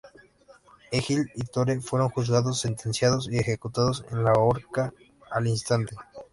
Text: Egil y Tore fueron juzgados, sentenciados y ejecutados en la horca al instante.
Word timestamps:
Egil 0.91 1.31
y 1.35 1.43
Tore 1.43 1.79
fueron 1.79 2.09
juzgados, 2.09 2.59
sentenciados 2.61 3.27
y 3.31 3.37
ejecutados 3.37 4.03
en 4.09 4.23
la 4.23 4.33
horca 4.33 4.91
al 5.29 5.45
instante. 5.45 5.95